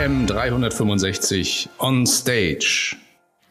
[0.00, 2.96] DKM 365 on Stage.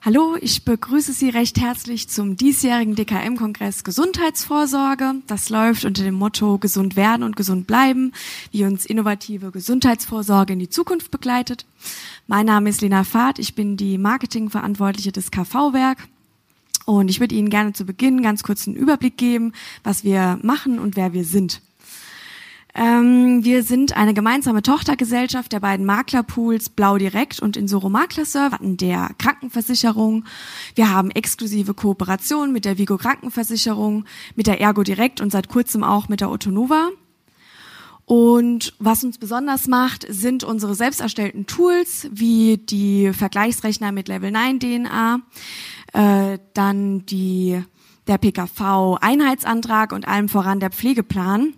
[0.01, 5.13] Hallo, ich begrüße Sie recht herzlich zum diesjährigen DKM-Kongress Gesundheitsvorsorge.
[5.27, 8.13] Das läuft unter dem Motto Gesund werden und gesund bleiben,
[8.51, 11.67] wie uns innovative Gesundheitsvorsorge in die Zukunft begleitet.
[12.25, 16.07] Mein Name ist Lena Fahrt, ich bin die Marketingverantwortliche des KV-Werk.
[16.87, 19.53] Und ich würde Ihnen gerne zu Beginn ganz kurz einen Überblick geben,
[19.83, 21.61] was wir machen und wer wir sind.
[22.75, 29.09] Ähm, wir sind eine gemeinsame Tochtergesellschaft der beiden Maklerpools Blau Direkt und Insoro Maklerservice, der
[29.17, 30.25] Krankenversicherung.
[30.75, 35.83] Wir haben exklusive Kooperationen mit der Vigo Krankenversicherung, mit der Ergo Direkt und seit kurzem
[35.83, 36.89] auch mit der Ottonova.
[38.05, 44.31] Und was uns besonders macht, sind unsere selbst erstellten Tools, wie die Vergleichsrechner mit Level
[44.31, 45.19] 9 DNA,
[45.93, 47.61] äh, dann die,
[48.07, 51.53] der PKV-Einheitsantrag und allem voran der Pflegeplan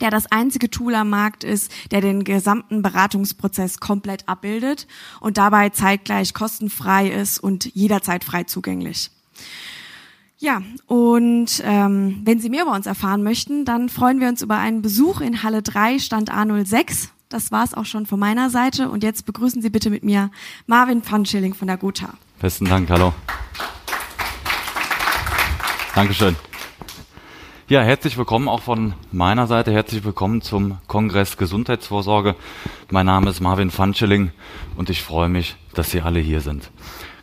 [0.00, 4.86] der das einzige Tool am Markt ist, der den gesamten Beratungsprozess komplett abbildet
[5.20, 9.10] und dabei zeitgleich kostenfrei ist und jederzeit frei zugänglich.
[10.38, 14.58] Ja, und ähm, wenn Sie mehr über uns erfahren möchten, dann freuen wir uns über
[14.58, 17.08] einen Besuch in Halle 3, Stand A06.
[17.30, 18.90] Das war's auch schon von meiner Seite.
[18.90, 20.30] Und jetzt begrüßen Sie bitte mit mir
[20.66, 22.14] Marvin Pfanschilling von der Gotha.
[22.40, 23.14] Besten Dank, hallo.
[25.94, 26.36] Dankeschön.
[27.66, 29.72] Ja, herzlich willkommen auch von meiner Seite.
[29.72, 32.36] Herzlich willkommen zum Kongress Gesundheitsvorsorge.
[32.90, 34.32] Mein Name ist Marvin Fanscheling
[34.76, 36.70] und ich freue mich, dass Sie alle hier sind.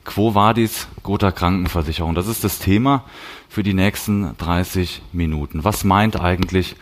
[0.03, 2.15] Quo Vadis Gotha Krankenversicherung.
[2.15, 3.05] Das ist das Thema
[3.49, 5.63] für die nächsten 30 Minuten.
[5.63, 6.75] Was meint eigentlich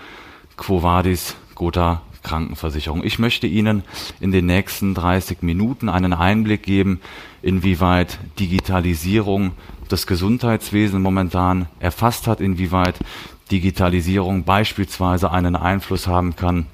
[0.55, 3.03] Quo Vadis Gotha Krankenversicherung?
[3.03, 3.83] Ich möchte Ihnen
[4.21, 7.01] in den nächsten 30 Minuten einen Einblick geben,
[7.41, 9.51] inwieweit Digitalisierung
[9.89, 12.95] das Gesundheitswesen momentan erfasst hat, inwieweit
[13.51, 16.67] Digitalisierung beispielsweise einen Einfluss haben kann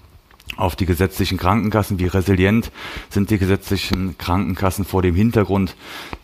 [0.58, 2.72] auf die gesetzlichen Krankenkassen, wie resilient
[3.10, 5.76] sind die gesetzlichen Krankenkassen vor dem Hintergrund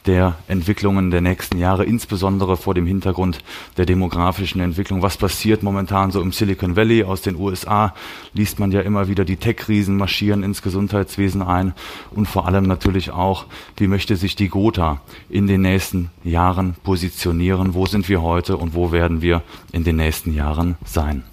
[0.06, 3.44] der Entwicklungen der nächsten Jahre, insbesondere vor dem Hintergrund
[3.78, 5.02] der demografischen Entwicklung.
[5.02, 7.94] Was passiert momentan so im Silicon Valley aus den USA?
[8.34, 11.74] Liest man ja immer wieder, die Tech-Riesen marschieren ins Gesundheitswesen ein
[12.12, 13.46] und vor allem natürlich auch,
[13.78, 17.74] wie möchte sich die Gotha in den nächsten Jahren positionieren?
[17.74, 21.24] Wo sind wir heute und wo werden wir in den nächsten Jahren sein?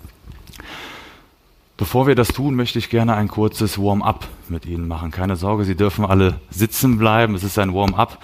[1.78, 5.12] Bevor wir das tun, möchte ich gerne ein kurzes Warm-up mit Ihnen machen.
[5.12, 7.36] Keine Sorge, Sie dürfen alle sitzen bleiben.
[7.36, 8.18] Es ist ein Warm-up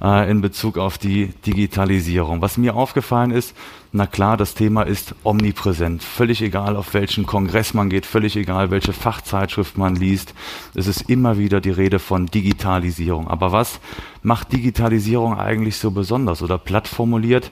[0.00, 2.40] äh, in Bezug auf die Digitalisierung.
[2.40, 3.56] Was mir aufgefallen ist,
[3.90, 6.04] na klar, das Thema ist omnipräsent.
[6.04, 10.32] Völlig egal, auf welchen Kongress man geht, völlig egal, welche Fachzeitschrift man liest.
[10.76, 13.26] Es ist immer wieder die Rede von Digitalisierung.
[13.26, 13.80] Aber was
[14.22, 17.50] macht Digitalisierung eigentlich so besonders oder platt formuliert?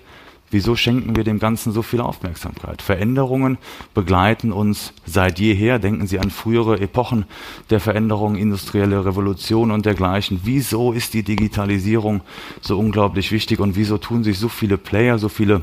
[0.51, 2.81] Wieso schenken wir dem Ganzen so viel Aufmerksamkeit?
[2.81, 3.59] Veränderungen
[3.93, 5.79] begleiten uns seit jeher.
[5.79, 7.27] Denken Sie an frühere Epochen
[7.69, 10.41] der Veränderung, industrielle Revolution und dergleichen.
[10.45, 12.23] Wieso ist die Digitalisierung
[12.63, 15.63] so unglaublich wichtig und wieso tun sich so viele Player, so viele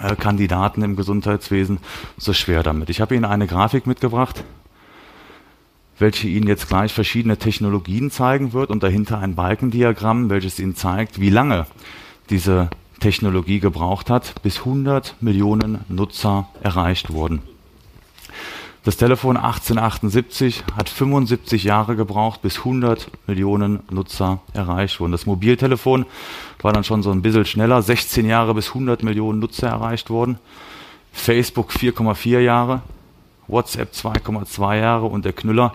[0.00, 1.78] äh, Kandidaten im Gesundheitswesen
[2.18, 2.90] so schwer damit?
[2.90, 4.44] Ich habe Ihnen eine Grafik mitgebracht
[6.00, 11.20] welche Ihnen jetzt gleich verschiedene Technologien zeigen wird und dahinter ein Balkendiagramm, welches Ihnen zeigt,
[11.20, 11.66] wie lange
[12.30, 17.42] diese Technologie gebraucht hat, bis 100 Millionen Nutzer erreicht wurden.
[18.82, 25.12] Das Telefon 1878 hat 75 Jahre gebraucht, bis 100 Millionen Nutzer erreicht wurden.
[25.12, 26.06] Das Mobiltelefon
[26.62, 30.38] war dann schon so ein bisschen schneller, 16 Jahre bis 100 Millionen Nutzer erreicht wurden.
[31.12, 32.80] Facebook 4,4 Jahre,
[33.48, 35.74] WhatsApp 2,2 Jahre und der Knüller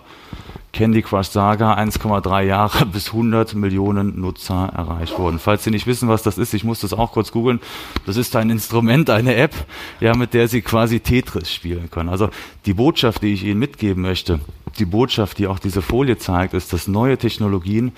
[0.76, 5.38] Candy Crush Saga 1,3 Jahre bis 100 Millionen Nutzer erreicht wurden.
[5.38, 7.60] Falls Sie nicht wissen, was das ist, ich muss das auch kurz googeln.
[8.04, 9.54] Das ist ein Instrument, eine App,
[10.00, 12.10] ja, mit der Sie quasi Tetris spielen können.
[12.10, 12.28] Also
[12.66, 14.38] die Botschaft, die ich Ihnen mitgeben möchte,
[14.78, 17.92] die Botschaft, die auch diese Folie zeigt, ist, dass neue Technologien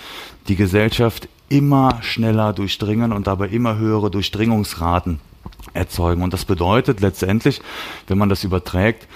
[0.46, 5.18] die Gesellschaft immer schneller durchdringen und dabei immer höhere Durchdringungsraten
[5.74, 6.22] erzeugen.
[6.22, 7.60] Und das bedeutet letztendlich,
[8.06, 9.08] wenn man das überträgt,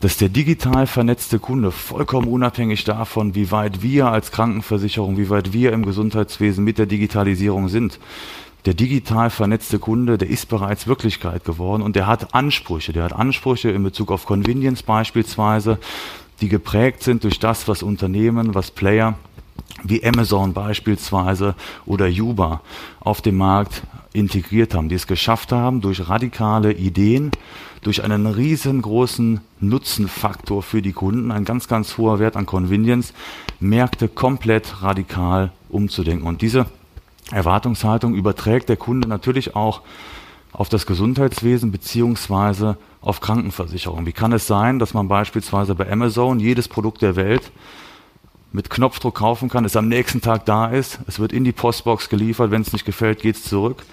[0.00, 5.52] dass der digital vernetzte Kunde vollkommen unabhängig davon, wie weit wir als Krankenversicherung, wie weit
[5.52, 7.98] wir im Gesundheitswesen mit der Digitalisierung sind,
[8.66, 12.92] der digital vernetzte Kunde, der ist bereits Wirklichkeit geworden und der hat Ansprüche.
[12.92, 15.78] Der hat Ansprüche in Bezug auf Convenience beispielsweise,
[16.40, 19.14] die geprägt sind durch das, was Unternehmen, was Player
[19.84, 21.54] wie Amazon beispielsweise
[21.86, 22.60] oder Uber
[23.00, 23.82] auf dem Markt
[24.16, 27.30] integriert haben, die es geschafft haben, durch radikale Ideen,
[27.82, 33.12] durch einen riesengroßen Nutzenfaktor für die Kunden, ein ganz, ganz hoher Wert an Convenience,
[33.60, 36.26] Märkte komplett radikal umzudenken.
[36.26, 36.66] Und diese
[37.30, 39.82] Erwartungshaltung überträgt der Kunde natürlich auch
[40.52, 44.06] auf das Gesundheitswesen beziehungsweise auf Krankenversicherung.
[44.06, 47.52] Wie kann es sein, dass man beispielsweise bei Amazon jedes Produkt der Welt
[48.56, 52.08] mit Knopfdruck kaufen kann, es am nächsten Tag da ist, es wird in die Postbox
[52.08, 53.84] geliefert, wenn es nicht gefällt, geht es zurück.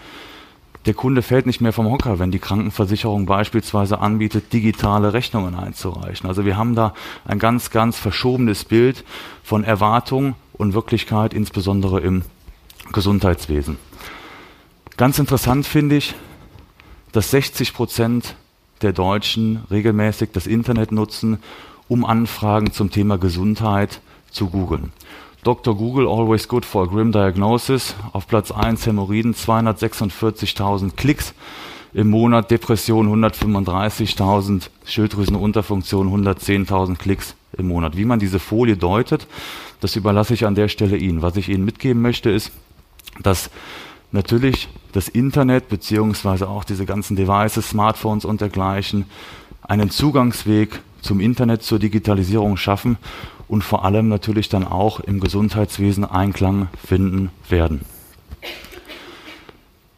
[0.85, 6.29] Der Kunde fällt nicht mehr vom Hocker, wenn die Krankenversicherung beispielsweise anbietet, digitale Rechnungen einzureichen.
[6.29, 6.93] Also wir haben da
[7.25, 9.03] ein ganz, ganz verschobenes Bild
[9.43, 12.23] von Erwartung und Wirklichkeit, insbesondere im
[12.93, 13.77] Gesundheitswesen.
[14.95, 16.15] Ganz interessant finde ich,
[17.11, 18.37] dass 60 Prozent
[18.81, 21.39] der Deutschen regelmäßig das Internet nutzen,
[21.89, 23.99] um Anfragen zum Thema Gesundheit
[24.33, 24.91] zu googeln.
[25.43, 25.75] Dr.
[25.75, 27.95] Google, always good for a grim diagnosis.
[28.13, 31.33] Auf Platz 1 Hämorrhoiden, 246.000 Klicks
[31.93, 37.97] im Monat, Depression 135.000, Schilddrüsenunterfunktion 110.000 Klicks im Monat.
[37.97, 39.27] Wie man diese Folie deutet,
[39.81, 41.21] das überlasse ich an der Stelle Ihnen.
[41.21, 42.51] Was ich Ihnen mitgeben möchte, ist,
[43.21, 43.49] dass
[44.11, 49.05] natürlich das Internet beziehungsweise auch diese ganzen Devices, Smartphones und dergleichen
[49.61, 52.97] einen Zugangsweg zum Internet, zur Digitalisierung schaffen
[53.47, 57.81] und vor allem natürlich dann auch im Gesundheitswesen Einklang finden werden.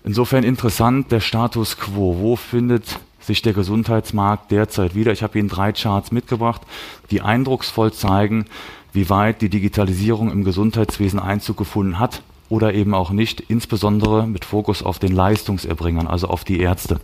[0.03, 2.17] Insofern interessant der Status quo.
[2.19, 5.11] Wo findet sich der Gesundheitsmarkt derzeit wieder?
[5.11, 6.61] Ich habe Ihnen drei Charts mitgebracht,
[7.09, 8.45] die eindrucksvoll zeigen,
[8.93, 14.45] wie weit die Digitalisierung im Gesundheitswesen Einzug gefunden hat oder eben auch nicht, insbesondere mit
[14.45, 16.99] Fokus auf den Leistungserbringern, also auf die Ärzte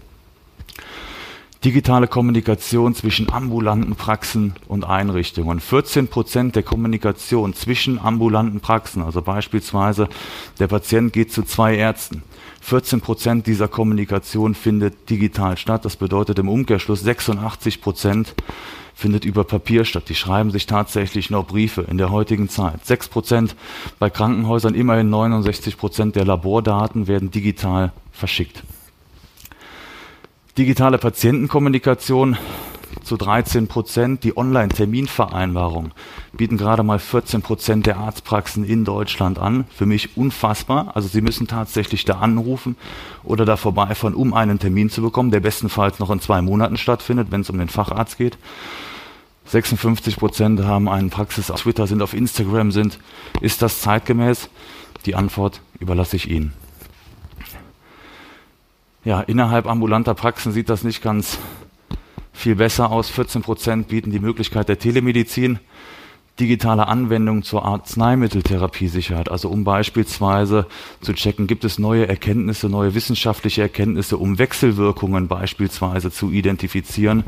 [1.63, 5.59] digitale Kommunikation zwischen ambulanten Praxen und Einrichtungen.
[5.59, 10.09] 14 Prozent der Kommunikation zwischen ambulanten Praxen, also beispielsweise
[10.59, 12.23] der Patient geht zu zwei Ärzten.
[12.61, 15.85] 14 Prozent dieser Kommunikation findet digital statt.
[15.85, 18.33] Das bedeutet im Umkehrschluss 86 Prozent
[18.95, 20.09] findet über Papier statt.
[20.09, 22.85] Die schreiben sich tatsächlich noch Briefe in der heutigen Zeit.
[22.85, 23.55] 6 Prozent
[23.99, 28.63] bei Krankenhäusern, immerhin 69 Prozent der Labordaten werden digital verschickt.
[30.57, 32.35] Digitale Patientenkommunikation
[33.03, 34.25] zu 13 Prozent.
[34.25, 35.91] Die Online-Terminvereinbarung
[36.33, 39.63] bieten gerade mal 14 Prozent der Arztpraxen in Deutschland an.
[39.73, 40.91] Für mich unfassbar.
[40.93, 42.75] Also Sie müssen tatsächlich da anrufen
[43.23, 47.27] oder da vorbeifahren, um einen Termin zu bekommen, der bestenfalls noch in zwei Monaten stattfindet,
[47.31, 48.37] wenn es um den Facharzt geht.
[49.45, 52.99] 56 Prozent haben einen Praxis auf Twitter, sind auf Instagram, sind.
[53.39, 54.49] Ist das zeitgemäß?
[55.05, 56.53] Die Antwort überlasse ich Ihnen.
[59.03, 61.39] Ja, innerhalb ambulanter Praxen sieht das nicht ganz
[62.33, 63.09] viel besser aus.
[63.09, 65.59] 14 Prozent bieten die Möglichkeit der Telemedizin,
[66.39, 70.67] digitale Anwendungen zur Arzneimitteltherapiesicherheit, also um beispielsweise
[71.01, 77.23] zu checken, gibt es neue Erkenntnisse, neue wissenschaftliche Erkenntnisse, um Wechselwirkungen beispielsweise zu identifizieren,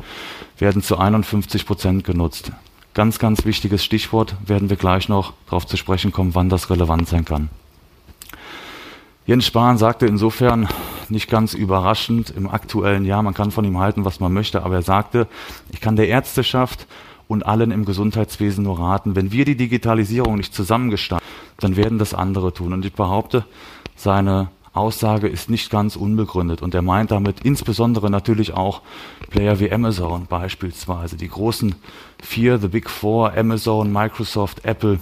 [0.60, 2.52] werden zu 51 Prozent genutzt.
[2.94, 7.08] Ganz, ganz wichtiges Stichwort, werden wir gleich noch darauf zu sprechen kommen, wann das relevant
[7.08, 7.50] sein kann.
[9.26, 10.68] Jens Spahn sagte insofern
[11.08, 14.76] nicht ganz überraschend im aktuellen Jahr, man kann von ihm halten, was man möchte, aber
[14.76, 15.28] er sagte,
[15.72, 16.88] ich kann der Ärzteschaft
[17.30, 21.26] und allen im Gesundheitswesen nur raten, wenn wir die Digitalisierung nicht zusammengestalten,
[21.58, 22.74] dann werden das andere tun.
[22.74, 23.46] Und ich behaupte,
[23.96, 28.82] seine Aussage ist nicht ganz unbegründet und er meint damit insbesondere natürlich auch
[29.30, 31.76] Player wie Amazon beispielsweise, die großen
[32.22, 35.00] vier, the Big Four, Amazon, Microsoft, Apple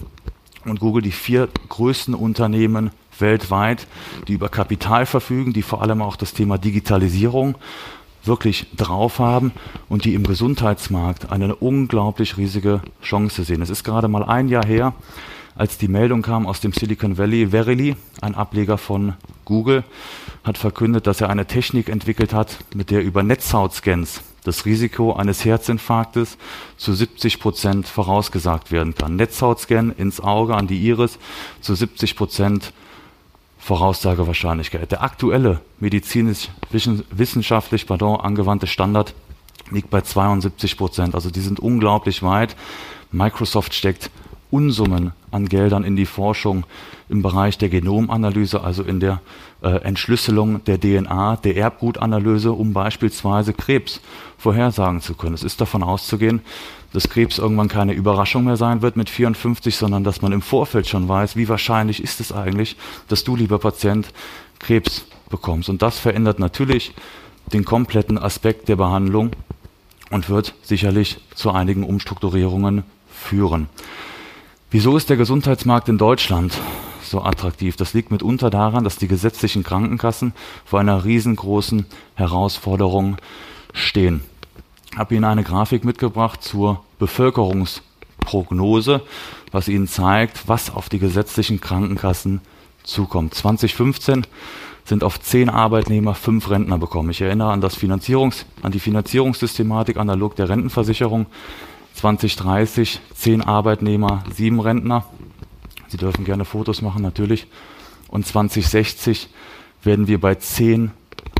[0.65, 3.87] und Google, die vier größten Unternehmen weltweit,
[4.27, 7.55] die über Kapital verfügen, die vor allem auch das Thema Digitalisierung
[8.23, 9.51] wirklich drauf haben
[9.89, 13.61] und die im Gesundheitsmarkt eine unglaublich riesige Chance sehen.
[13.61, 14.93] Es ist gerade mal ein Jahr her,
[15.55, 19.13] als die Meldung kam aus dem Silicon Valley, Verily, ein Ableger von
[19.45, 19.83] Google,
[20.43, 25.45] hat verkündet, dass er eine Technik entwickelt hat, mit der über Netzhautscans das Risiko eines
[25.45, 26.37] Herzinfarktes
[26.77, 29.15] zu 70 Prozent vorausgesagt werden kann.
[29.15, 31.19] Netzhautscan ins Auge, an die Iris,
[31.59, 32.73] zu 70 Prozent
[33.61, 34.91] Voraussagewahrscheinlichkeit.
[34.91, 39.13] Der aktuelle medizinisch-wissenschaftlich pardon, angewandte Standard
[39.69, 41.15] liegt bei 72 Prozent.
[41.15, 42.55] Also die sind unglaublich weit.
[43.11, 44.09] Microsoft steckt
[44.51, 46.65] Unsummen an Geldern in die Forschung
[47.09, 49.21] im Bereich der Genomanalyse, also in der
[49.61, 54.01] äh, Entschlüsselung der DNA, der Erbgutanalyse, um beispielsweise Krebs
[54.37, 55.35] vorhersagen zu können.
[55.35, 56.41] Es ist davon auszugehen,
[56.93, 60.87] dass Krebs irgendwann keine Überraschung mehr sein wird mit 54, sondern dass man im Vorfeld
[60.87, 62.75] schon weiß, wie wahrscheinlich ist es eigentlich,
[63.07, 64.11] dass du, lieber Patient,
[64.59, 65.69] Krebs bekommst.
[65.69, 66.93] Und das verändert natürlich
[67.53, 69.31] den kompletten Aspekt der Behandlung
[70.09, 73.69] und wird sicherlich zu einigen Umstrukturierungen führen.
[74.71, 76.57] Wieso ist der Gesundheitsmarkt in Deutschland
[77.03, 77.75] so attraktiv?
[77.75, 80.33] Das liegt mitunter daran, dass die gesetzlichen Krankenkassen
[80.65, 81.85] vor einer riesengroßen
[82.15, 83.17] Herausforderung
[83.73, 84.21] stehen
[84.95, 89.01] habe Ihnen eine Grafik mitgebracht zur Bevölkerungsprognose,
[89.51, 92.41] was Ihnen zeigt, was auf die gesetzlichen Krankenkassen
[92.83, 93.33] zukommt.
[93.33, 94.27] 2015
[94.83, 97.11] sind auf zehn Arbeitnehmer fünf Rentner bekommen.
[97.11, 101.27] Ich erinnere an, das Finanzierungs-, an die Finanzierungssystematik analog der Rentenversicherung.
[101.95, 105.05] 2030 zehn Arbeitnehmer, sieben Rentner.
[105.87, 107.47] Sie dürfen gerne Fotos machen, natürlich.
[108.07, 109.29] Und 2060
[109.83, 110.91] werden wir bei zehn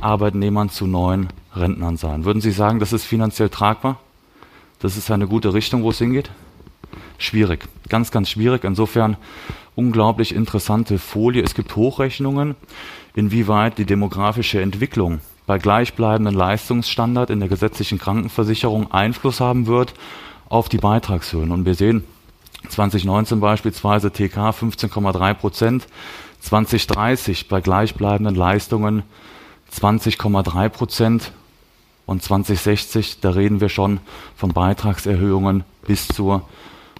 [0.01, 2.25] Arbeitnehmern zu neun Rentnern sein.
[2.25, 4.00] Würden Sie sagen, das ist finanziell tragbar?
[4.79, 6.31] Das ist eine gute Richtung, wo es hingeht?
[7.17, 8.63] Schwierig, ganz, ganz schwierig.
[8.63, 9.17] Insofern
[9.75, 11.43] unglaublich interessante Folie.
[11.43, 12.55] Es gibt Hochrechnungen,
[13.15, 19.93] inwieweit die demografische Entwicklung bei gleichbleibenden Leistungsstandard in der gesetzlichen Krankenversicherung Einfluss haben wird
[20.51, 21.51] auf die Beitragshöhen.
[21.51, 22.03] Und wir sehen
[22.67, 25.88] 2019 beispielsweise TK 15,3 Prozent,
[26.41, 29.03] 2030 bei gleichbleibenden Leistungen
[29.74, 31.31] 20,3 Prozent
[32.05, 34.01] und 2060, da reden wir schon
[34.36, 36.41] von Beitragserhöhungen bis zur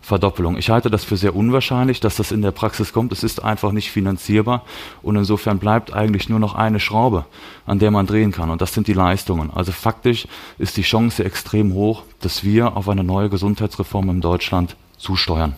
[0.02, 0.58] Verdoppelung.
[0.58, 3.12] Ich halte das für sehr unwahrscheinlich, dass das in der Praxis kommt.
[3.12, 4.64] Es ist einfach nicht finanzierbar
[5.04, 7.26] und insofern bleibt eigentlich nur noch eine Schraube,
[7.68, 9.52] an der man drehen kann und das sind die Leistungen.
[9.54, 10.28] Also faktisch
[10.58, 15.56] ist die Chance extrem hoch, dass wir auf eine neue Gesundheitsreform in Deutschland zusteuern.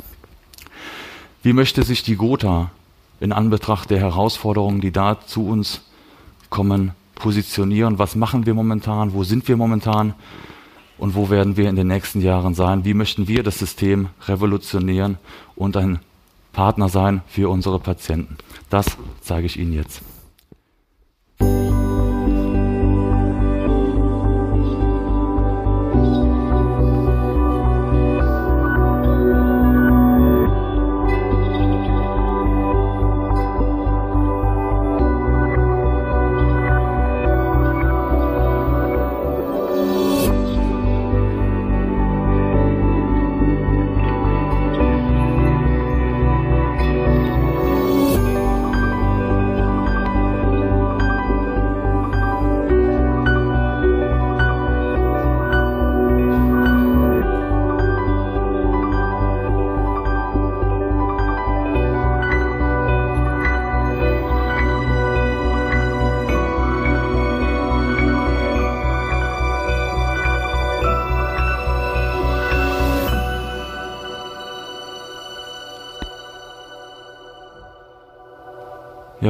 [1.41, 2.71] Wie möchte sich die Gotha
[3.19, 5.81] in Anbetracht der Herausforderungen, die da zu uns
[6.49, 7.97] kommen, positionieren?
[7.97, 9.13] Was machen wir momentan?
[9.13, 10.13] Wo sind wir momentan?
[11.03, 12.85] Und wo werden wir in den nächsten Jahren sein?
[12.85, 15.17] Wie möchten wir das System revolutionieren
[15.53, 15.99] und ein
[16.53, 18.37] Partner sein für unsere Patienten?
[18.69, 18.85] Das
[19.19, 20.01] zeige ich Ihnen jetzt.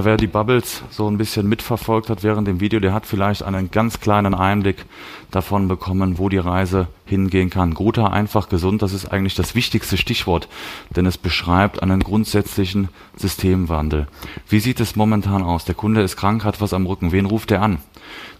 [0.03, 3.41] Ja, wer die Bubbles so ein bisschen mitverfolgt hat während dem Video, der hat vielleicht
[3.41, 4.83] einen ganz kleinen Einblick
[5.31, 7.73] davon bekommen, wo die Reise hingehen kann.
[7.73, 10.47] Guter, einfach, gesund, das ist eigentlich das wichtigste Stichwort,
[10.95, 14.07] denn es beschreibt einen grundsätzlichen Systemwandel.
[14.47, 15.65] Wie sieht es momentan aus?
[15.65, 17.11] Der Kunde ist krank, hat was am Rücken.
[17.11, 17.79] Wen ruft er an?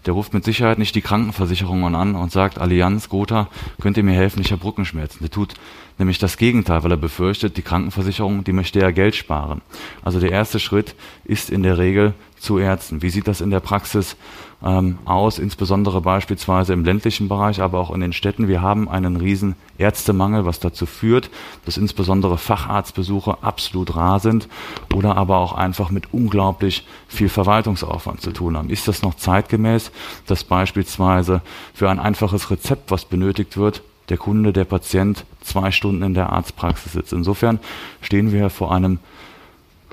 [0.06, 3.48] Der ruft mit Sicherheit nicht die Krankenversicherungen an und sagt, Allianz, Gotha,
[3.80, 5.20] könnt ihr mir helfen, ich habe Rückenschmerzen.
[5.20, 5.54] Der tut
[5.98, 9.62] nämlich das Gegenteil, weil er befürchtet, die Krankenversicherung, die möchte ja Geld sparen.
[10.02, 10.94] Also der erste Schritt
[11.24, 13.00] ist in der Regel zu Ärzten.
[13.00, 14.16] Wie sieht das in der Praxis
[14.64, 18.48] ähm, aus, insbesondere beispielsweise im ländlichen Bereich, aber auch in den Städten?
[18.48, 21.30] Wir haben einen riesen Ärztemangel, was dazu führt,
[21.66, 24.48] dass insbesondere Facharztbesuche absolut rar sind
[24.94, 28.70] oder aber auch einfach mit unglaublich viel Verwaltungsaufwand zu tun haben.
[28.70, 29.92] Ist das noch zeitgemäß,
[30.26, 31.42] dass beispielsweise
[31.74, 36.30] für ein einfaches Rezept, was benötigt wird, der Kunde, der Patient zwei Stunden in der
[36.30, 37.12] Arztpraxis sitzt.
[37.12, 37.58] Insofern
[38.00, 38.98] stehen wir vor einem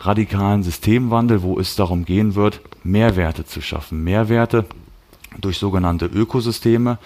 [0.06, 4.04] radikalen Systemwandel, wo es darum gehen wird, Mehrwerte zu schaffen.
[4.04, 4.66] Mehrwerte
[5.40, 6.98] durch sogenannte Ökosysteme,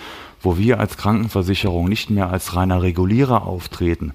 [0.41, 4.13] wo wir als Krankenversicherung nicht mehr als reiner Regulierer auftreten,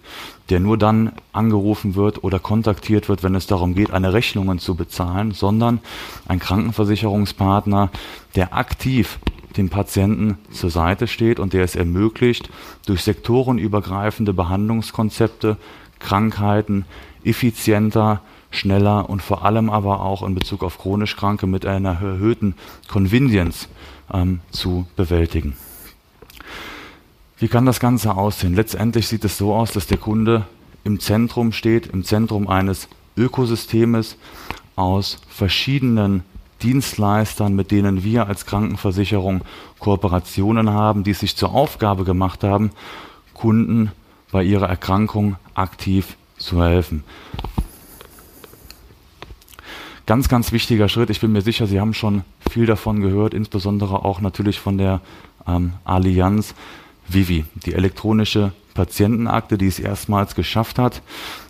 [0.48, 4.74] der nur dann angerufen wird oder kontaktiert wird, wenn es darum geht, eine Rechnung zu
[4.74, 5.80] bezahlen, sondern
[6.26, 7.90] ein Krankenversicherungspartner,
[8.34, 9.18] der aktiv
[9.56, 12.48] dem Patienten zur Seite steht und der es ermöglicht,
[12.86, 15.56] durch sektorenübergreifende Behandlungskonzepte
[15.98, 16.84] Krankheiten
[17.24, 22.54] effizienter, schneller und vor allem aber auch in Bezug auf chronisch Kranke mit einer erhöhten
[22.88, 23.68] Convenience
[24.12, 25.56] ähm, zu bewältigen.
[27.38, 28.54] Wie kann das Ganze aussehen?
[28.54, 30.46] Letztendlich sieht es so aus, dass der Kunde
[30.84, 34.16] im Zentrum steht, im Zentrum eines Ökosystems
[34.76, 36.22] aus verschiedenen
[36.62, 39.42] Dienstleistern, mit denen wir als Krankenversicherung
[39.78, 42.70] Kooperationen haben, die sich zur Aufgabe gemacht haben,
[43.32, 43.92] Kunden
[44.30, 47.04] bei ihrer Erkrankung aktiv zu helfen.
[50.10, 51.08] Ganz, ganz wichtiger Schritt.
[51.08, 55.02] Ich bin mir sicher, Sie haben schon viel davon gehört, insbesondere auch natürlich von der
[55.46, 56.56] ähm, Allianz
[57.06, 61.02] Vivi, die elektronische Patientenakte, die es erstmals geschafft hat,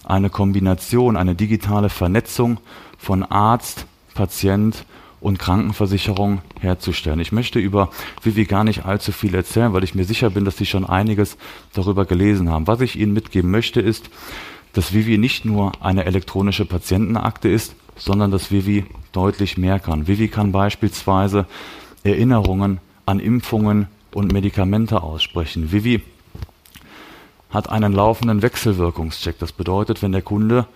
[0.04, 2.58] eine Kombination, eine digitale Vernetzung
[2.98, 4.84] von Arzt, Patient
[5.22, 7.20] und Krankenversicherung herzustellen.
[7.20, 7.88] Ich möchte über
[8.22, 11.38] Vivi gar nicht allzu viel erzählen, weil ich mir sicher bin, dass Sie schon einiges
[11.72, 12.66] darüber gelesen haben.
[12.66, 14.10] Was ich Ihnen mitgeben möchte, ist,
[14.74, 20.08] dass Vivi nicht nur eine elektronische Patientenakte ist, sondern dass Vivi deutlich mehr kann.
[20.08, 21.46] Vivi kann beispielsweise
[22.02, 25.70] Erinnerungen an Impfungen und Medikamente aussprechen.
[25.70, 26.02] Vivi
[27.50, 29.38] hat einen laufenden Wechselwirkungscheck.
[29.38, 30.66] Das bedeutet, wenn der Kunde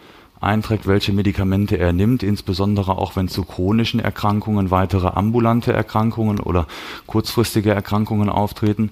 [0.40, 6.66] einträgt, welche Medikamente er nimmt, insbesondere auch wenn zu chronischen Erkrankungen weitere ambulante Erkrankungen oder
[7.06, 8.90] kurzfristige Erkrankungen auftreten,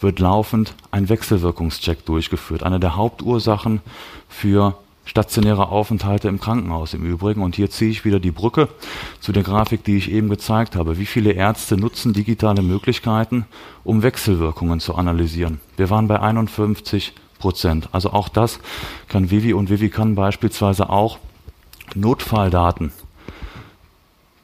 [0.00, 2.62] wird laufend ein Wechselwirkungscheck durchgeführt.
[2.62, 3.80] Eine der Hauptursachen
[4.28, 7.42] für stationäre Aufenthalte im Krankenhaus im Übrigen.
[7.42, 8.68] Und hier ziehe ich wieder die Brücke
[9.20, 10.98] zu der Grafik, die ich eben gezeigt habe.
[10.98, 13.46] Wie viele Ärzte nutzen digitale Möglichkeiten,
[13.84, 15.60] um Wechselwirkungen zu analysieren?
[15.76, 17.88] Wir waren bei 51 Prozent.
[17.92, 18.60] Also auch das
[19.08, 21.18] kann Vivi und Vivi kann beispielsweise auch
[21.94, 22.92] Notfalldaten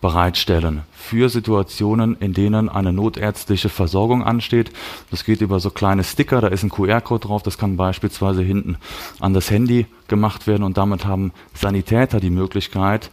[0.00, 4.71] bereitstellen für Situationen, in denen eine notärztliche Versorgung ansteht.
[5.11, 8.76] Das geht über so kleine Sticker, da ist ein QR-Code drauf, das kann beispielsweise hinten
[9.19, 13.11] an das Handy gemacht werden und damit haben Sanitäter die Möglichkeit,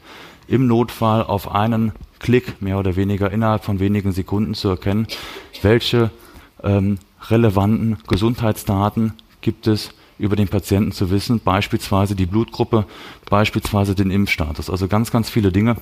[0.48, 5.08] im Notfall auf einen Klick mehr oder weniger innerhalb von wenigen Sekunden zu erkennen,
[5.62, 6.10] welche
[6.64, 12.86] ähm, relevanten Gesundheitsdaten gibt es über den Patienten zu wissen, beispielsweise die Blutgruppe,
[13.30, 14.70] beispielsweise den Impfstatus.
[14.70, 15.78] Also ganz, ganz viele Dinge,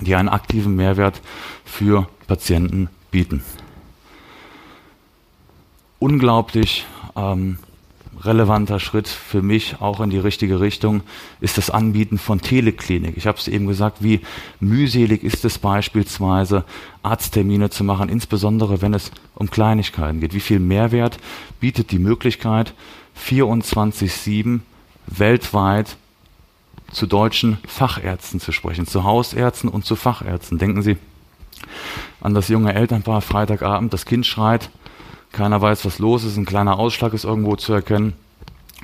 [0.00, 1.20] die einen aktiven Mehrwert
[1.64, 3.42] für Patienten bieten.
[5.98, 6.84] Unglaublich
[7.16, 7.58] ähm,
[8.24, 11.02] relevanter Schritt für mich auch in die richtige Richtung
[11.40, 13.16] ist das Anbieten von Teleklinik.
[13.16, 14.20] Ich habe es eben gesagt, wie
[14.60, 16.64] mühselig ist es beispielsweise,
[17.02, 20.34] Arzttermine zu machen, insbesondere wenn es um Kleinigkeiten geht.
[20.34, 21.18] Wie viel Mehrwert
[21.60, 22.74] bietet die Möglichkeit,
[23.18, 24.60] 24-7
[25.06, 25.96] weltweit
[26.94, 30.58] zu deutschen Fachärzten zu sprechen, zu Hausärzten und zu Fachärzten.
[30.58, 30.96] Denken Sie
[32.20, 34.70] an das junge Elternpaar Freitagabend, das Kind schreit,
[35.32, 38.14] keiner weiß, was los ist, ein kleiner Ausschlag ist irgendwo zu erkennen.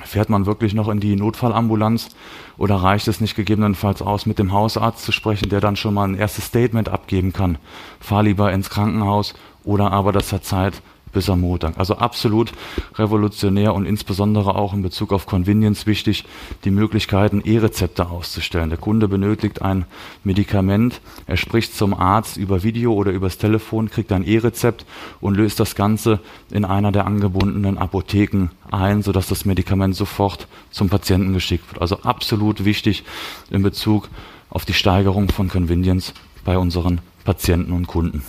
[0.05, 2.09] Fährt man wirklich noch in die Notfallambulanz
[2.57, 6.09] oder reicht es nicht gegebenenfalls aus, mit dem Hausarzt zu sprechen, der dann schon mal
[6.09, 7.59] ein erstes Statement abgeben kann?
[8.01, 11.79] Fahr lieber ins Krankenhaus oder aber das hat Zeit, bis am Montag.
[11.79, 12.53] Also absolut
[12.95, 16.25] revolutionär und insbesondere auch in Bezug auf Convenience wichtig,
[16.65, 18.71] die Möglichkeiten, E-Rezepte auszustellen.
[18.71, 19.85] Der Kunde benötigt ein
[20.25, 24.85] Medikament, er spricht zum Arzt über Video oder übers Telefon, kriegt ein E-Rezept
[25.21, 26.21] und löst das Ganze
[26.51, 31.83] in einer der angebundenen Apotheken ein, sodass das Medikament sofort zum Patienten geschickt wird.
[31.83, 33.05] Also absolut wichtig
[33.51, 34.09] in Bezug
[34.49, 36.13] auf die Steigerung von Convenience
[36.45, 38.23] bei unseren Patienten und Kunden.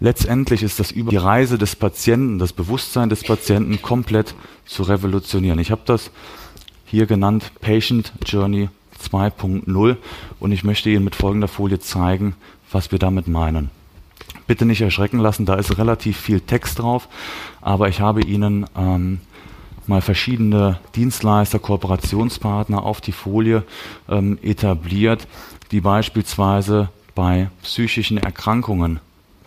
[0.00, 4.34] Letztendlich ist das über die Reise des Patienten, das Bewusstsein des Patienten komplett
[4.66, 5.58] zu revolutionieren.
[5.58, 6.10] Ich habe das
[6.84, 8.68] hier genannt Patient Journey
[9.02, 9.96] 2.0
[10.40, 12.34] und ich möchte Ihnen mit folgender Folie zeigen,
[12.70, 13.70] was wir damit meinen.
[14.46, 17.08] Bitte nicht erschrecken lassen, da ist relativ viel Text drauf,
[17.60, 19.20] aber ich habe Ihnen ähm,
[19.86, 23.62] mal verschiedene Dienstleister, Kooperationspartner auf die Folie
[24.08, 25.26] ähm, etabliert,
[25.70, 29.00] die beispielsweise bei psychischen Erkrankungen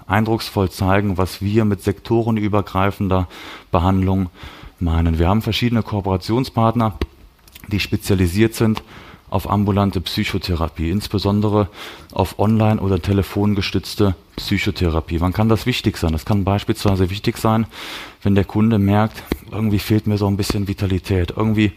[0.07, 3.27] eindrucksvoll zeigen, was wir mit sektorenübergreifender
[3.71, 4.29] Behandlung
[4.79, 5.19] meinen.
[5.19, 6.97] Wir haben verschiedene Kooperationspartner,
[7.67, 8.81] die spezialisiert sind
[9.29, 11.67] auf ambulante Psychotherapie, insbesondere
[12.13, 15.19] auf online- oder telefongestützte Psychotherapie.
[15.19, 16.13] Wann kann das wichtig sein?
[16.13, 17.65] Das kann beispielsweise wichtig sein,
[18.23, 21.73] wenn der Kunde merkt, irgendwie fehlt mir so ein bisschen Vitalität, irgendwie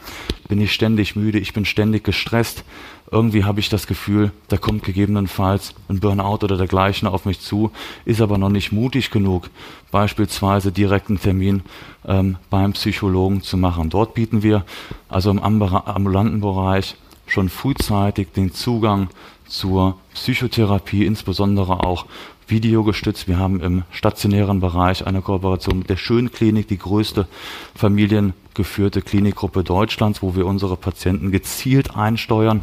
[0.49, 2.65] bin ich ständig müde, ich bin ständig gestresst,
[3.11, 7.73] irgendwie habe ich das Gefühl, da kommt gegebenenfalls ein Burnout oder dergleichen auf mich zu,
[8.05, 9.51] ist aber noch nicht mutig genug,
[9.91, 11.63] beispielsweise direkt einen Termin
[12.07, 13.91] ähm, beim Psychologen zu machen.
[13.91, 14.65] Dort bieten wir
[15.09, 16.97] also im ambulanten Bereich
[17.31, 19.09] schon frühzeitig den Zugang
[19.47, 22.07] zur Psychotherapie, insbesondere auch
[22.47, 23.29] videogestützt.
[23.29, 27.29] Wir haben im stationären Bereich eine Kooperation mit der Schönklinik, die größte
[27.75, 32.63] familiengeführte Klinikgruppe Deutschlands, wo wir unsere Patienten gezielt einsteuern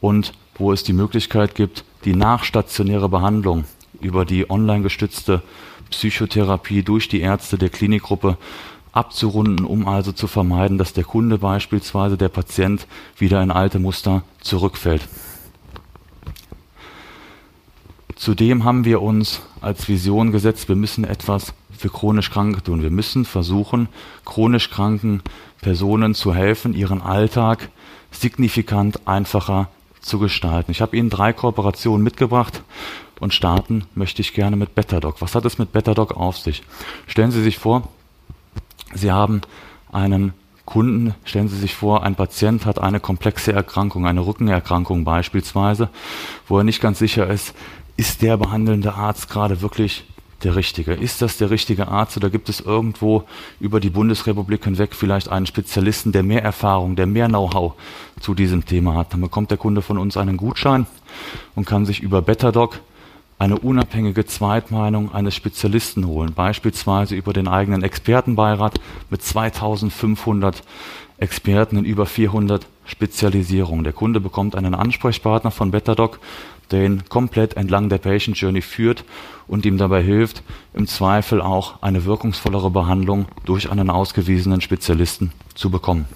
[0.00, 3.64] und wo es die Möglichkeit gibt, die nachstationäre Behandlung
[4.00, 5.42] über die online gestützte
[5.90, 8.36] Psychotherapie durch die Ärzte der Klinikgruppe
[8.98, 14.22] abzurunden, um also zu vermeiden, dass der Kunde beispielsweise, der Patient, wieder in alte Muster
[14.40, 15.08] zurückfällt.
[18.16, 22.82] Zudem haben wir uns als Vision gesetzt, wir müssen etwas für chronisch Kranke tun.
[22.82, 23.88] Wir müssen versuchen,
[24.24, 25.22] chronisch kranken
[25.60, 27.68] Personen zu helfen, ihren Alltag
[28.10, 29.68] signifikant einfacher
[30.00, 30.72] zu gestalten.
[30.72, 32.62] Ich habe Ihnen drei Kooperationen mitgebracht
[33.20, 35.20] und starten möchte ich gerne mit Betadoc.
[35.20, 36.64] Was hat es mit Betadoc auf sich?
[37.06, 37.88] Stellen Sie sich vor,
[38.94, 39.42] Sie haben
[39.92, 40.32] einen
[40.64, 45.88] Kunden, stellen Sie sich vor, ein Patient hat eine komplexe Erkrankung, eine Rückenerkrankung beispielsweise,
[46.46, 47.54] wo er nicht ganz sicher ist,
[47.96, 50.04] ist der behandelnde Arzt gerade wirklich
[50.44, 50.92] der richtige?
[50.94, 53.24] Ist das der richtige Arzt oder gibt es irgendwo
[53.60, 57.74] über die Bundesrepublik hinweg vielleicht einen Spezialisten, der mehr Erfahrung, der mehr Know-how
[58.20, 59.12] zu diesem Thema hat?
[59.12, 60.86] Dann bekommt der Kunde von uns einen Gutschein
[61.54, 62.80] und kann sich über Betadoc
[63.38, 70.62] eine unabhängige Zweitmeinung eines Spezialisten holen, beispielsweise über den eigenen Expertenbeirat mit 2500
[71.18, 73.84] Experten in über 400 Spezialisierungen.
[73.84, 76.18] Der Kunde bekommt einen Ansprechpartner von Betadoc,
[76.70, 79.04] der ihn komplett entlang der Patient Journey führt
[79.46, 80.42] und ihm dabei hilft,
[80.74, 86.06] im Zweifel auch eine wirkungsvollere Behandlung durch einen ausgewiesenen Spezialisten zu bekommen.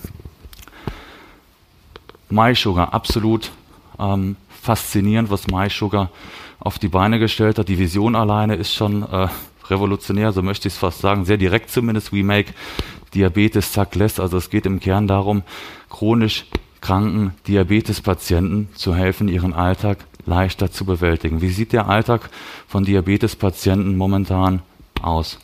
[2.29, 3.51] MySugar, absolut
[3.99, 6.11] ähm, faszinierend, was MySugar
[6.61, 7.69] auf die Beine gestellt hat.
[7.69, 9.27] Die Vision alleine ist schon äh,
[9.69, 12.13] revolutionär, so möchte ich es fast sagen, sehr direkt zumindest.
[12.13, 12.55] We make
[13.13, 14.21] Diabetes suckless.
[14.21, 15.43] Also es geht im Kern darum,
[15.91, 16.47] chronisch
[16.81, 21.41] kranken Diabetespatienten zu helfen, ihren Alltag leichter zu bewältigen.
[21.43, 22.31] Wie sieht der Alltag
[22.69, 24.63] von Diabetespatienten momentan
[25.03, 25.41] aus?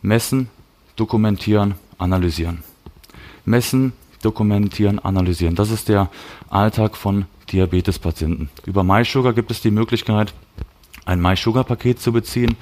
[0.00, 0.48] Messen,
[0.94, 2.62] dokumentieren, analysieren.
[3.44, 5.56] Messen, dokumentieren, analysieren.
[5.56, 6.08] Das ist der
[6.48, 8.48] Alltag von Diabetespatienten.
[8.66, 10.32] Über MySugar gibt es die Möglichkeit,
[11.04, 12.56] ein MySugar-Paket zu beziehen,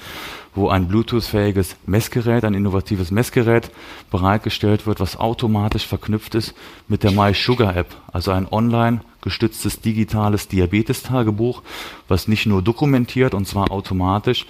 [0.55, 3.71] wo ein Bluetooth-fähiges Messgerät, ein innovatives Messgerät
[4.11, 6.55] bereitgestellt wird, was automatisch verknüpft ist
[6.89, 11.63] mit der MySugar-App, also ein online gestütztes digitales Diabetestagebuch,
[12.09, 14.47] was nicht nur dokumentiert und zwar automatisch,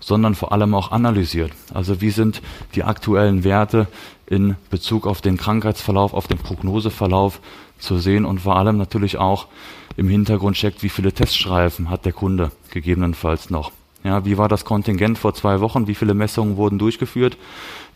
[0.00, 1.52] sondern vor allem auch analysiert.
[1.72, 2.42] Also wie sind
[2.74, 3.86] die aktuellen Werte
[4.26, 7.40] in Bezug auf den Krankheitsverlauf, auf den Prognoseverlauf
[7.78, 9.46] zu sehen und vor allem natürlich auch
[9.96, 13.72] im Hintergrund checkt, wie viele Teststreifen hat der Kunde gegebenenfalls noch.
[14.04, 15.86] Ja, wie war das Kontingent vor zwei Wochen?
[15.86, 17.36] Wie viele Messungen wurden durchgeführt?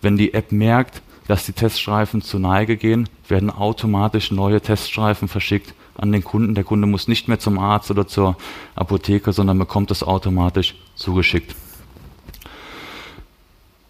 [0.01, 5.75] Wenn die App merkt, dass die Teststreifen zu Neige gehen, werden automatisch neue Teststreifen verschickt
[5.97, 6.55] an den Kunden.
[6.55, 8.37] Der Kunde muss nicht mehr zum Arzt oder zur
[8.75, 11.55] Apotheke, sondern bekommt es automatisch zugeschickt.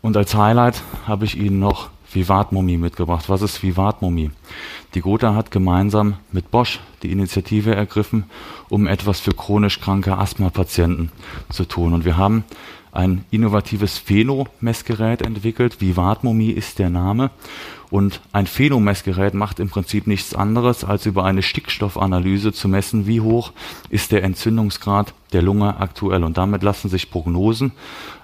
[0.03, 3.29] Und als Highlight habe ich Ihnen noch Vivatmomie mitgebracht.
[3.29, 4.31] Was ist Vivatmomie?
[4.95, 8.25] Die Gotha hat gemeinsam mit Bosch die Initiative ergriffen,
[8.69, 11.13] um etwas für chronisch kranke Asthma-Patienten
[11.51, 11.93] zu tun.
[11.93, 12.45] Und wir haben
[12.93, 15.81] ein innovatives Pheno-Messgerät entwickelt.
[15.81, 17.31] Vivatmomie ist der Name.
[17.91, 23.21] Und ein Pheno-Messgerät macht im Prinzip nichts anderes, als über eine Stickstoffanalyse zu messen, wie
[23.21, 23.53] hoch
[23.89, 26.23] ist der Entzündungsgrad der Lunge aktuell.
[26.23, 27.73] Und damit lassen sich Prognosen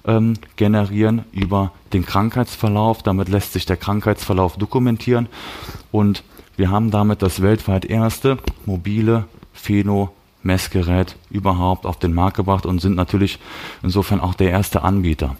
[0.04, 3.02] ähm, generieren über den Krankheitsverlauf.
[3.02, 5.28] Damit lässt sich der Krankheitsverlauf dokumentieren.
[5.90, 6.22] Und
[6.56, 9.24] wir haben damit das weltweit erste mobile
[10.46, 13.38] Pheno-Messgerät überhaupt auf den Markt gebracht und sind natürlich
[13.82, 15.36] insofern auch der erste Anbieter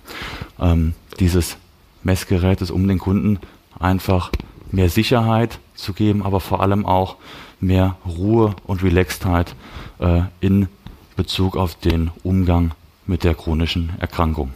[0.61, 1.57] ähm, dieses
[2.03, 3.39] Messgerätes, um den Kunden
[3.79, 4.31] einfach
[4.73, 7.17] mehr Sicherheit zu geben, aber vor allem auch
[7.61, 9.55] mehr Ruhe und Relaxedheit
[9.99, 10.69] äh, in
[11.17, 12.73] Bezug auf den Umgang
[13.07, 14.53] mit der chronischen Erkrankung.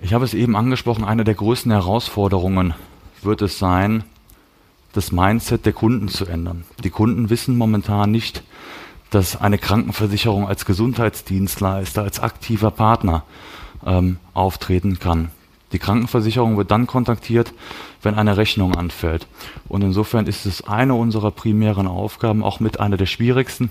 [0.00, 2.74] Ich habe es eben angesprochen, eine der größten Herausforderungen
[3.22, 4.04] wird es sein,
[4.96, 6.64] das Mindset der Kunden zu ändern.
[6.82, 8.42] Die Kunden wissen momentan nicht,
[9.10, 13.24] dass eine Krankenversicherung als Gesundheitsdienstleister, als aktiver Partner
[13.84, 15.30] ähm, auftreten kann.
[15.72, 17.52] Die Krankenversicherung wird dann kontaktiert,
[18.00, 19.26] wenn eine Rechnung anfällt.
[19.68, 23.70] Und insofern ist es eine unserer primären Aufgaben, auch mit einer der schwierigsten,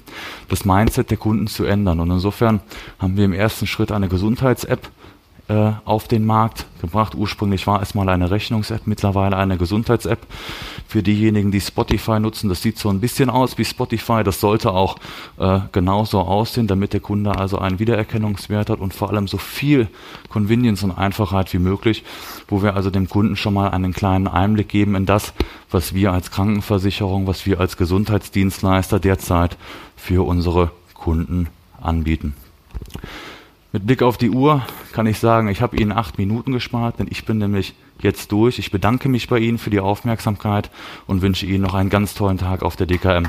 [0.49, 1.99] das Mindset der Kunden zu ändern.
[1.99, 2.59] Und insofern
[2.99, 4.89] haben wir im ersten Schritt eine Gesundheits-App
[5.47, 7.13] äh, auf den Markt gebracht.
[7.15, 10.25] Ursprünglich war es mal eine Rechnungs-App, mittlerweile eine Gesundheits-App.
[10.87, 14.23] Für diejenigen, die Spotify nutzen, das sieht so ein bisschen aus wie Spotify.
[14.23, 14.97] Das sollte auch
[15.37, 19.87] äh, genauso aussehen, damit der Kunde also einen Wiedererkennungswert hat und vor allem so viel
[20.29, 22.03] Convenience und Einfachheit wie möglich,
[22.47, 25.33] wo wir also dem Kunden schon mal einen kleinen Einblick geben in das,
[25.69, 29.57] was wir als Krankenversicherung, was wir als Gesundheitsdienstleister derzeit
[29.95, 32.33] für unsere Kunden anbieten.
[33.75, 37.07] Mit Blick auf die Uhr kann ich sagen, ich habe Ihnen acht Minuten gespart, denn
[37.09, 38.57] ich bin nämlich jetzt durch.
[38.57, 40.71] Ich bedanke mich bei Ihnen für die Aufmerksamkeit
[41.07, 43.25] und wünsche Ihnen noch einen ganz tollen Tag auf der DKM.